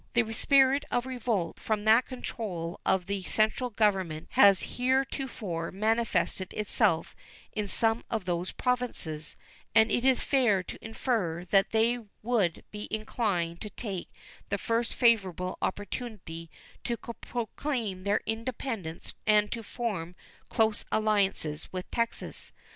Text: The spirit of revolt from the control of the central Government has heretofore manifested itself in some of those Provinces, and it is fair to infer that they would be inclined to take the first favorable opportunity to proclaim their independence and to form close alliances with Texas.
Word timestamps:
The 0.13 0.33
spirit 0.33 0.83
of 0.89 1.05
revolt 1.05 1.59
from 1.59 1.85
the 1.85 2.01
control 2.01 2.79
of 2.83 3.05
the 3.05 3.21
central 3.25 3.69
Government 3.69 4.29
has 4.31 4.77
heretofore 4.79 5.71
manifested 5.71 6.55
itself 6.55 7.15
in 7.53 7.67
some 7.67 8.03
of 8.09 8.25
those 8.25 8.51
Provinces, 8.51 9.37
and 9.75 9.91
it 9.91 10.03
is 10.03 10.21
fair 10.21 10.63
to 10.63 10.83
infer 10.83 11.45
that 11.51 11.69
they 11.69 11.99
would 12.23 12.63
be 12.71 12.87
inclined 12.89 13.61
to 13.61 13.69
take 13.69 14.09
the 14.49 14.57
first 14.57 14.95
favorable 14.95 15.59
opportunity 15.61 16.49
to 16.83 16.97
proclaim 16.97 18.03
their 18.03 18.21
independence 18.25 19.13
and 19.27 19.51
to 19.51 19.61
form 19.61 20.15
close 20.49 20.83
alliances 20.91 21.71
with 21.71 21.91
Texas. 21.91 22.51